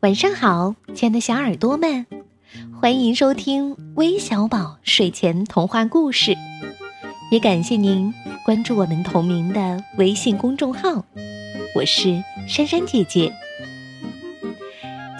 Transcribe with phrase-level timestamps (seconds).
[0.00, 2.06] 晚上好，亲爱的小耳朵们，
[2.80, 6.34] 欢迎收听微小宝睡前童话故事，
[7.30, 8.10] 也感谢您
[8.42, 11.04] 关注我们同名的微信公众号。
[11.74, 13.30] 我是珊珊姐姐。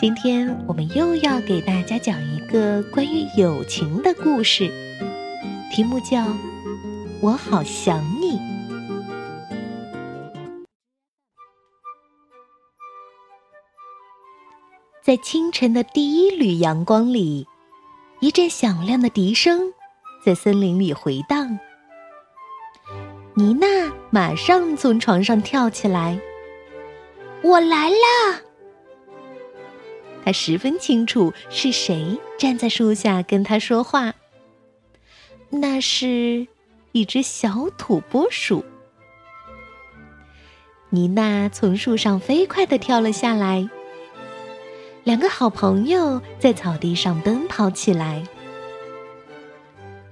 [0.00, 4.72] 今天我们又要给大家讲一个关于友情的故事，
[5.70, 6.24] 题目叫
[7.20, 8.38] 《我好想你》。
[15.02, 17.46] 在清晨的第一缕阳光里，
[18.20, 19.72] 一阵响亮的笛声
[20.22, 21.58] 在森林里回荡。
[23.32, 23.66] 妮娜
[24.10, 26.20] 马上从床上跳起来
[27.42, 28.40] ：“我来啦！”
[30.22, 34.14] 她十分清楚是谁站在树下跟她说话。
[35.48, 36.46] 那是
[36.92, 38.62] 一只小土拨鼠。
[40.90, 43.70] 妮娜从树上飞快的跳了下来。
[45.02, 48.22] 两个好朋友在草地上奔跑起来。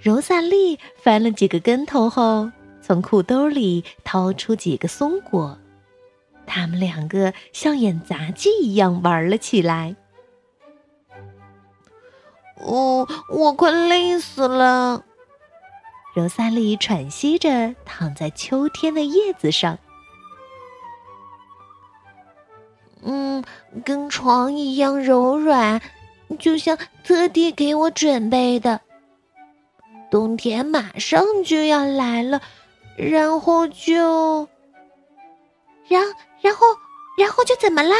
[0.00, 2.50] 柔萨莉翻了几个跟头后，
[2.80, 5.58] 从裤兜里掏出几个松果，
[6.46, 9.96] 他们两个像演杂技一样玩了起来。
[12.56, 15.04] 哦，我快累死了！
[16.14, 19.78] 柔萨莉喘息着躺在秋天的叶子上。
[23.04, 23.44] 嗯，
[23.84, 25.80] 跟床一样柔软，
[26.38, 28.80] 就像特地给我准备的。
[30.10, 32.40] 冬天马上就要来了，
[32.96, 34.48] 然后就，
[35.86, 36.02] 然
[36.40, 36.66] 然后
[37.18, 37.96] 然后就怎么啦？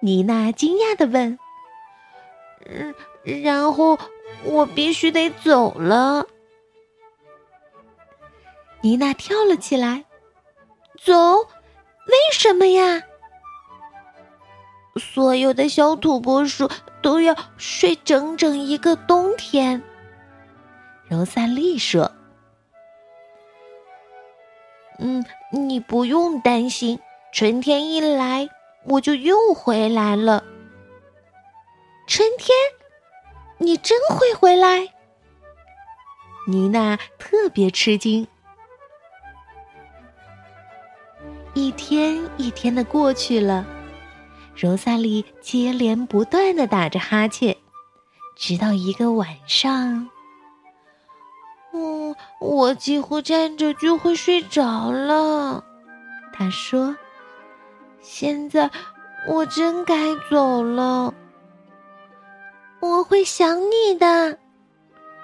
[0.00, 1.38] 妮娜惊讶的问。
[2.66, 2.94] 嗯，
[3.42, 3.98] 然后
[4.44, 6.26] 我必须得走了。
[8.80, 10.04] 妮娜跳了起来，
[11.02, 11.38] 走？
[12.06, 13.02] 为什么呀？
[15.00, 16.70] 所有的小土拨鼠
[17.02, 19.82] 都要睡整整一个冬天。
[21.08, 22.12] 柔萨莉说
[25.00, 27.00] ：“嗯，你不用担心，
[27.32, 28.48] 春天一来，
[28.84, 30.44] 我就又回来了。
[32.06, 32.56] 春天，
[33.58, 34.92] 你真会回来？”
[36.46, 38.28] 妮娜特别吃惊。
[41.54, 43.66] 一天一天的过去了。
[44.60, 47.56] 柔萨莉接连不断的打着哈欠，
[48.36, 50.06] 直到一个晚上，
[51.72, 55.64] 嗯，我几乎站着就会睡着了。
[56.34, 56.94] 他说
[58.02, 58.70] ：“现在
[59.26, 61.14] 我真该走了。”
[62.80, 64.38] 我会想你的，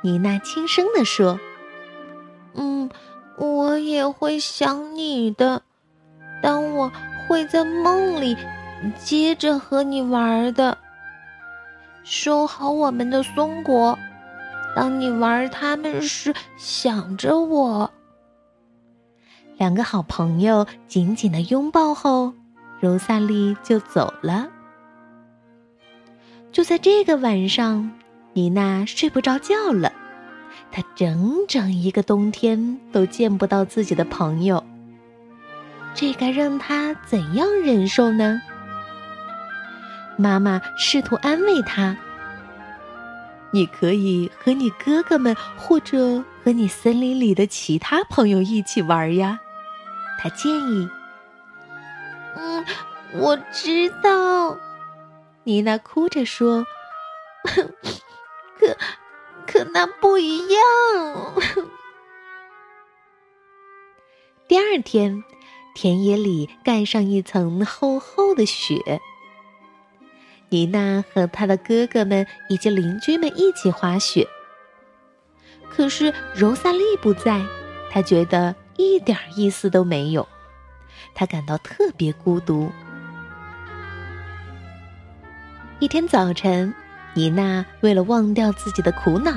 [0.00, 1.38] 妮娜轻声的说
[2.56, 2.88] ：“嗯，
[3.36, 5.60] 我也会想你的。
[6.42, 6.90] 当我
[7.28, 8.34] 会在梦里。”
[8.98, 10.78] 接着和你玩的，
[12.04, 13.98] 收好我们的松果。
[14.74, 17.90] 当你玩它们时，想着我。
[19.56, 22.34] 两个好朋友紧紧的拥抱后，
[22.78, 24.48] 柔萨莉就走了。
[26.52, 27.90] 就在这个晚上，
[28.34, 29.92] 妮娜睡不着觉了。
[30.70, 34.62] 她整整一个冬天都见不到自己的朋友，
[35.94, 38.40] 这该让她怎样忍受呢？
[40.16, 41.96] 妈妈试图安慰他
[43.52, 49.40] ：“你可以和你哥哥们，或者和你森林里的其他朋友一起玩呀。”
[50.18, 50.88] 他建议。
[52.36, 52.64] “嗯，
[53.14, 54.56] 我知道。”
[55.44, 56.66] 妮娜哭着说
[57.44, 57.70] ，“可
[59.46, 61.34] 可那不一样。
[64.48, 65.22] ”第二天，
[65.74, 69.00] 田野里盖上一层厚厚的雪。
[70.48, 74.26] 妮娜和她的哥哥们以及邻居们一起滑雪。
[75.68, 77.44] 可是柔萨莉不在，
[77.90, 80.26] 她觉得一点意思都没有，
[81.14, 82.70] 她感到特别孤独。
[85.78, 86.72] 一天早晨，
[87.12, 89.32] 妮娜为了忘掉自己的苦恼，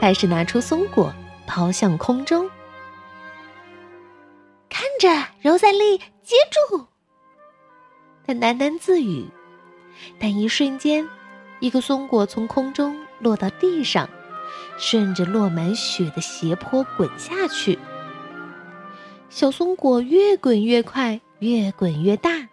[0.00, 1.12] 开始拿出松果
[1.46, 2.48] 抛向空中。
[4.70, 5.08] 看着，
[5.42, 6.34] 柔萨莉，接
[6.70, 6.86] 住！
[8.26, 9.28] 她喃喃自语。
[10.18, 11.06] 但一瞬间，
[11.60, 14.08] 一个松果从空中落到地上，
[14.78, 17.78] 顺着落满雪的斜坡滚下去。
[19.28, 22.48] 小松果越滚越快，越滚越大。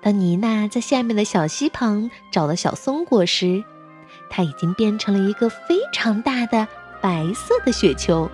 [0.00, 3.62] 当妮娜在下面的小溪旁找到小松果时，
[4.28, 6.66] 它已经变成了一个非常大的
[7.00, 8.28] 白色的雪球，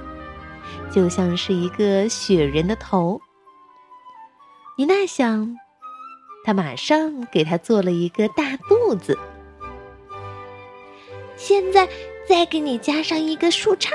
[0.91, 3.21] 就像是一个雪人的头。
[4.77, 5.57] 妮娜想。
[6.49, 9.19] 他马上给他做了一个大肚子。
[11.37, 11.87] 现在
[12.27, 13.93] 再给你加上一个树杈，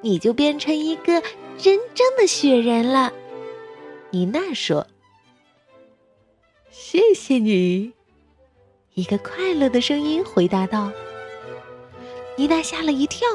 [0.00, 1.22] 你就变成一个
[1.58, 3.12] 真正的雪人了。
[4.08, 4.86] 妮娜说
[6.72, 7.92] ：“谢谢你。”
[8.94, 10.90] 一个快乐的声音回答道。
[12.36, 13.28] 妮娜吓了一跳：“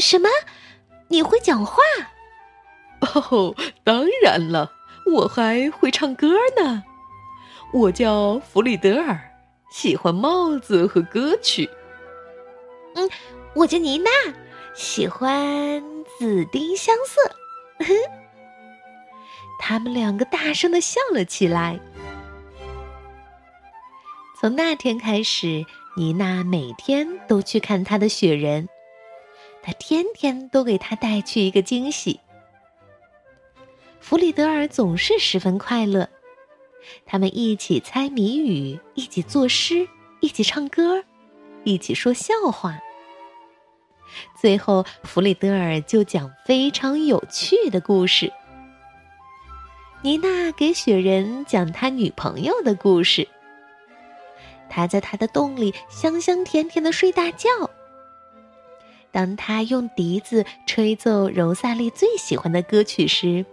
[0.00, 0.28] 什么？
[1.06, 1.76] 你会讲话
[3.30, 3.54] ？”“哦，
[3.84, 4.72] 当然了，
[5.06, 6.26] 我还会唱歌
[6.60, 6.82] 呢。
[7.72, 9.18] 我叫弗里德尔，
[9.70, 11.68] 喜欢帽子和歌曲。
[12.94, 13.08] ”“嗯，
[13.54, 14.10] 我叫妮娜，
[14.74, 15.82] 喜欢
[16.18, 17.84] 紫丁香色。
[19.58, 21.80] ”他们两个大声的笑了起来。
[24.38, 25.64] 从那天开始，
[25.96, 28.68] 妮娜每天都去看她的雪人，
[29.62, 32.20] 她天天都给他带去一个惊喜。
[34.00, 36.08] 弗里德尔总是十分快乐，
[37.04, 39.88] 他们一起猜谜语，一起作诗，
[40.20, 41.04] 一起唱歌，
[41.64, 42.78] 一起说笑话。
[44.38, 48.32] 最后，弗里德尔就讲非常有趣的故事。
[50.02, 53.28] 妮娜给雪人讲他女朋友的故事。
[54.68, 57.48] 他在他的洞里香香甜甜的睡大觉。
[59.10, 63.44] 当他用笛子吹奏柔萨莉最喜欢的歌曲时，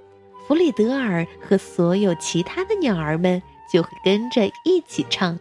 [0.50, 3.40] 弗里德尔和所有其他的鸟儿们
[3.72, 5.38] 就会跟着一起唱。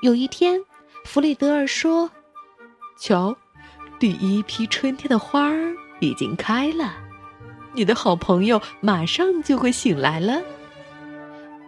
[0.00, 0.64] 有一天，
[1.04, 2.08] 弗里德尔说
[2.96, 3.36] ：“瞧，
[3.98, 6.94] 第一批春天的花儿已经开了。”
[7.74, 10.40] 你的好朋友马上就会醒来了，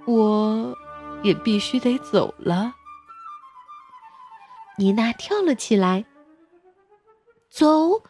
[0.06, 0.78] 我
[1.24, 2.72] 也必须得走了。
[4.78, 6.04] 妮娜跳了起来，
[7.50, 8.04] 走，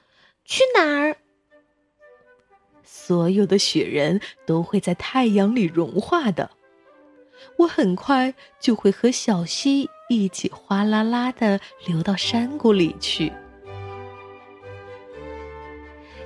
[0.44, 1.16] 去哪儿？
[2.94, 6.50] 所有的雪人都会在太阳里融化的，
[7.56, 13.32] 我很快就会和小溪一起哗啦啦的流到山谷里去。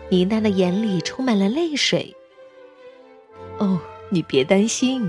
[0.08, 2.12] 妮娜的眼里充满了泪水。
[3.58, 3.80] 哦，
[4.10, 5.08] 你别担心，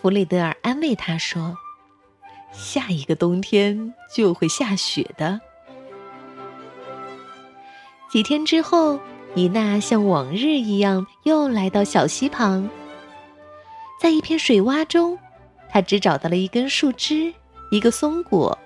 [0.00, 1.56] 弗里德尔安慰她说
[2.54, 5.40] ：“下一个冬天就会下雪的。”
[8.08, 8.98] 几天之后，
[9.34, 12.68] 妮娜像往日一样又来到小溪旁，
[14.00, 15.18] 在一片水洼中，
[15.70, 17.32] 她只找到了一根树枝、
[17.70, 18.58] 一个松果、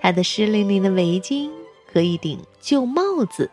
[0.00, 1.50] 她的湿淋淋的围巾。
[1.92, 3.48] 和一顶旧帽子，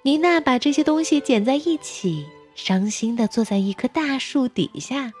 [0.00, 2.24] 妮娜把这些东西捡在一起，
[2.54, 5.12] 伤心的坐在一棵大树底下。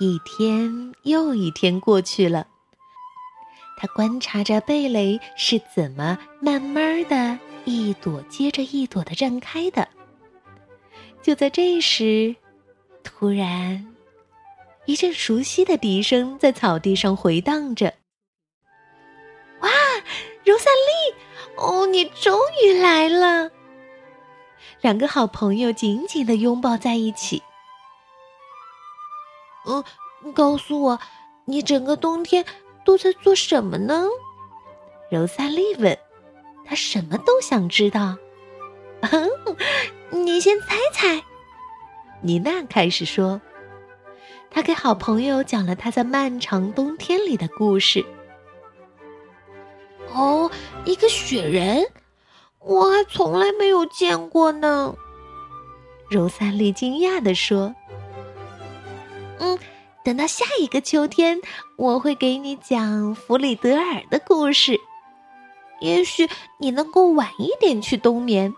[0.00, 2.48] 一天又一天过去了，
[3.76, 9.86] 他观察着蓓蕾是怎么慢慢的一朵接着一朵的绽开的。
[11.22, 12.34] 就在这时，
[13.02, 13.94] 突然，
[14.86, 17.92] 一阵熟悉的笛声在草地上回荡着。
[19.60, 19.68] 哇，
[20.44, 21.14] 柔萨莉，
[21.56, 23.50] 哦，你终于来了！
[24.80, 27.42] 两个好朋友紧紧的拥抱在一起。
[29.66, 29.82] 嗯，
[30.32, 31.00] 告诉我，
[31.44, 32.44] 你整个冬天
[32.86, 34.06] 都在做什么呢？
[35.10, 35.98] 柔萨莉问。
[36.64, 38.16] 她什么都想知道。
[40.10, 41.22] 你先猜猜。
[42.22, 43.40] 妮娜开始说，
[44.50, 48.04] 她给好朋友讲了她在漫长冬天里的故事。
[50.12, 50.50] 哦，
[50.84, 51.84] 一个雪人，
[52.58, 54.94] 我还从来没有见过呢。
[56.10, 57.74] 柔萨莉惊讶地说：“，
[60.06, 61.40] 等到下一个秋天，
[61.74, 64.80] 我会给你讲弗里德尔的故事。
[65.80, 66.28] 也许
[66.60, 68.54] 你能够晚一点去冬眠，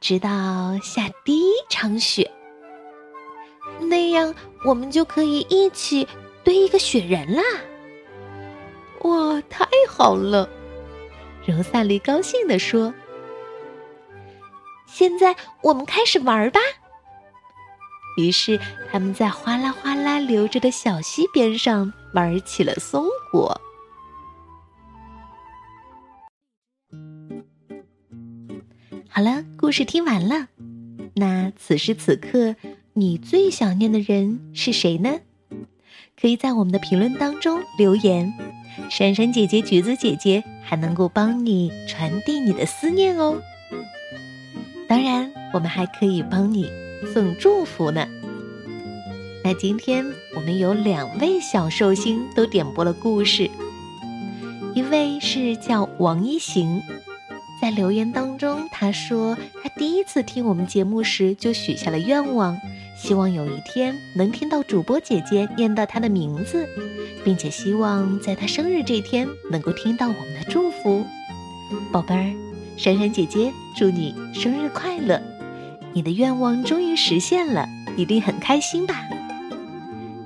[0.00, 2.28] 直到下第一场雪。
[3.78, 6.08] 那样，我们就可以一起
[6.42, 7.42] 堆一个雪人啦。
[9.02, 10.50] 哇，太好了！”
[11.46, 12.92] 柔萨莉高兴地说
[14.90, 16.58] ：“现在我们开始玩吧。”
[18.16, 18.58] 于是
[18.90, 23.60] 他们在哗啦哗啦流着的小溪边上玩起了松果。
[29.08, 30.48] 好了，故事听完了。
[31.14, 32.56] 那此时此刻，
[32.94, 35.20] 你最想念的人是谁呢？
[36.20, 38.32] 可以在我们的评论当中留言。
[38.88, 43.40] 珊珊姐姐、橘子姐姐还能够帮你传递你的思念哦。
[44.88, 46.70] 当然，我们还可以帮你
[47.12, 48.06] 送祝福呢。
[49.42, 50.04] 那今天
[50.36, 53.50] 我们有两位小寿星都点播了故事，
[54.74, 56.82] 一位是叫王一行，
[57.60, 62.58] 在留言当中，他说他第一次听我们节目时就许下了愿望，
[62.96, 66.68] 希望有一天能听到主播姐姐念到他的名字，
[67.24, 71.04] 并且希望在他生日这天能够听到我们的祝福。
[71.90, 72.30] 宝贝儿，
[72.76, 75.18] 珊珊姐姐祝你生日快乐！
[75.92, 78.94] 你的愿望终于实现了，一定很开心吧？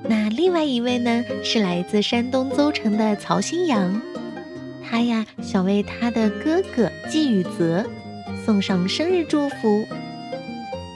[0.07, 4.01] 那另外一位呢，是来自山东邹城的曹新阳。
[4.83, 7.85] 他呀，想为他的哥哥季宇泽
[8.45, 9.87] 送上生日祝福，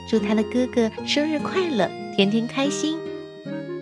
[0.07, 2.99] 祝他的哥哥生日快乐，天天开心。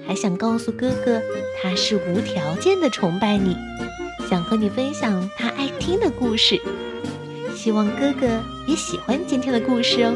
[0.07, 1.21] 还想告诉哥哥，
[1.61, 3.57] 他是无条件的崇拜你，
[4.29, 6.57] 想和你分享他爱听的故事，
[7.53, 10.15] 希望哥哥也喜欢今天的故事哦。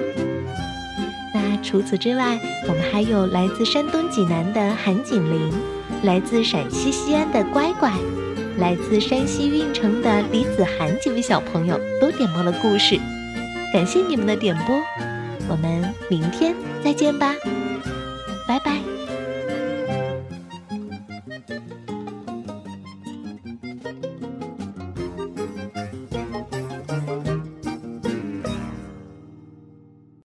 [1.61, 5.51] 除此之外，我们还有来自山东济南的韩景林，
[6.03, 7.91] 来自陕西西安的乖乖。
[8.57, 12.99] 来自山西运城的李子涵几位小朋友都点播了故事，
[13.73, 14.75] 感谢你们的点播，
[15.47, 16.53] 我们明天
[16.83, 17.33] 再见吧，
[18.47, 19.00] 拜拜。